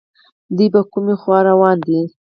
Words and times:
دوی 0.55 0.67
په 0.75 0.81
کومې 0.91 1.15
خوا 1.21 1.39
روان 1.49 1.77
دي 1.87 1.99